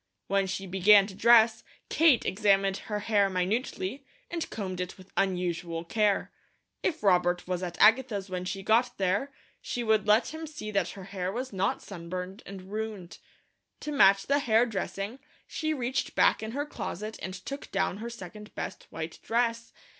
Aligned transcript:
When 0.25 0.47
she 0.47 0.65
began 0.65 1.05
to 1.05 1.13
dress, 1.13 1.63
Kate 1.89 2.25
examined 2.25 2.77
her 2.89 3.01
hair 3.01 3.29
minutely, 3.29 4.03
and 4.31 4.49
combed 4.49 4.81
it 4.81 4.97
with 4.97 5.11
unusual 5.15 5.83
care. 5.83 6.31
If 6.81 7.03
Robert 7.03 7.47
was 7.47 7.61
at 7.61 7.77
Agatha's 7.79 8.27
when 8.27 8.43
she 8.45 8.63
got 8.63 8.97
there, 8.97 9.31
she 9.61 9.83
would 9.83 10.07
let 10.07 10.29
him 10.33 10.47
see 10.47 10.71
that 10.71 10.89
her 10.97 11.03
hair 11.03 11.31
was 11.31 11.53
not 11.53 11.83
sunburned 11.83 12.41
and 12.47 12.71
ruined. 12.71 13.19
To 13.81 13.91
match 13.91 14.25
the 14.25 14.39
hair 14.39 14.65
dressing, 14.65 15.19
she 15.45 15.71
reached 15.71 16.15
back 16.15 16.41
in 16.41 16.53
her 16.53 16.65
closet 16.65 17.19
and 17.21 17.35
took 17.35 17.69
down 17.69 17.97
her 17.97 18.09
second 18.09 18.55
best 18.55 18.87
white 18.89 19.19
dress. 19.21 19.71